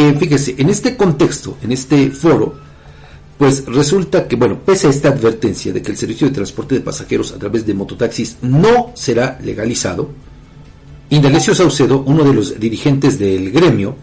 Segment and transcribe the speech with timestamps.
[0.00, 2.54] eh, fíjese, en este contexto, en este foro,
[3.38, 6.80] pues resulta que, bueno, pese a esta advertencia de que el servicio de transporte de
[6.82, 10.10] pasajeros a través de mototaxis no será legalizado,
[11.10, 13.96] Indalecio Saucedo, uno de los dirigentes del gremio,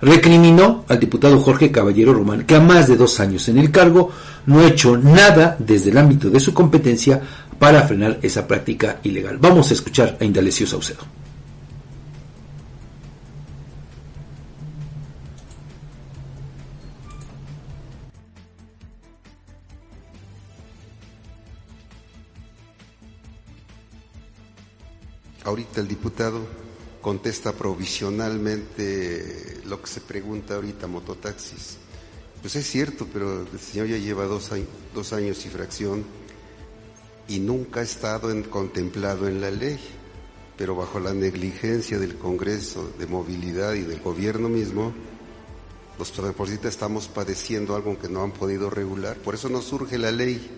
[0.00, 4.10] recriminó al diputado Jorge Caballero Román, que a más de dos años en el cargo
[4.46, 7.20] no ha hecho nada desde el ámbito de su competencia
[7.58, 9.38] para frenar esa práctica ilegal.
[9.38, 11.00] Vamos a escuchar a Indalecio Saucedo.
[25.44, 26.46] Ahorita el diputado
[27.00, 31.78] contesta provisionalmente lo que se pregunta ahorita mototaxis.
[32.40, 34.52] Pues es cierto, pero el señor ya lleva dos,
[35.12, 36.04] años y fracción
[37.28, 39.78] y nunca ha estado contemplado en la ley,
[40.56, 44.92] pero bajo la negligencia del Congreso de Movilidad y del gobierno mismo,
[45.98, 49.16] los transportistas estamos padeciendo algo que no han podido regular.
[49.16, 50.48] Por eso no surge la ley,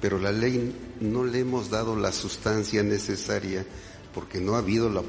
[0.00, 3.64] pero la ley no le hemos dado la sustancia necesaria
[4.14, 5.02] porque no ha habido la,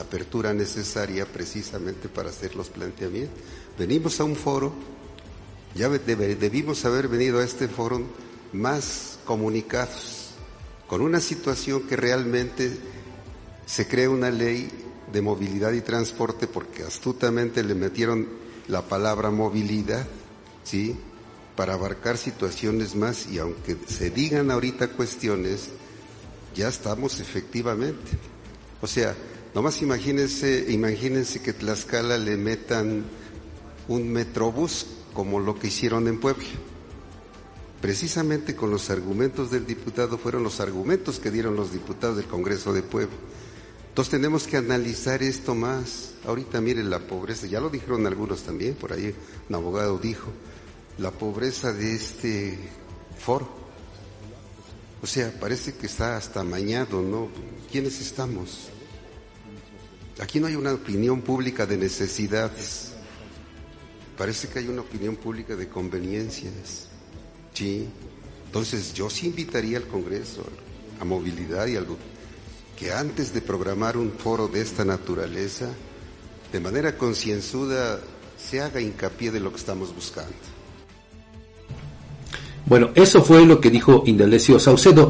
[0.00, 3.38] apertura necesaria precisamente para hacer los planteamientos.
[3.78, 4.72] Venimos a un foro,
[5.74, 8.02] ya debimos haber venido a este foro
[8.52, 10.30] más comunicados,
[10.88, 12.76] con una situación que realmente
[13.64, 14.68] se crea una ley
[15.12, 18.26] de movilidad y transporte porque astutamente le metieron
[18.66, 20.06] la palabra movilidad,
[20.64, 20.96] ¿sí?
[21.58, 25.70] Para abarcar situaciones más y aunque se digan ahorita cuestiones,
[26.54, 28.12] ya estamos efectivamente.
[28.80, 29.16] O sea,
[29.56, 33.02] nomás imagínense, imagínense que Tlaxcala le metan
[33.88, 36.46] un metrobús como lo que hicieron en Puebla.
[37.80, 42.72] Precisamente con los argumentos del diputado fueron los argumentos que dieron los diputados del Congreso
[42.72, 43.16] de Puebla.
[43.88, 46.12] Entonces tenemos que analizar esto más.
[46.24, 49.12] Ahorita miren la pobreza, ya lo dijeron algunos también, por ahí
[49.48, 50.28] un abogado dijo,
[50.98, 52.58] la pobreza de este
[53.18, 53.48] foro.
[55.00, 57.28] O sea, parece que está hasta mañado, ¿no?
[57.70, 58.68] ¿Quiénes estamos?
[60.20, 62.92] Aquí no hay una opinión pública de necesidades.
[64.16, 66.88] Parece que hay una opinión pública de conveniencias.
[67.54, 67.88] Sí.
[68.46, 70.42] Entonces yo sí invitaría al Congreso
[71.00, 71.96] a movilidad y algo
[72.76, 75.68] que antes de programar un foro de esta naturaleza,
[76.50, 78.00] de manera concienzuda,
[78.36, 80.57] se haga hincapié de lo que estamos buscando.
[82.68, 85.06] Bueno, eso fue lo que dijo Indalecio Saucedo.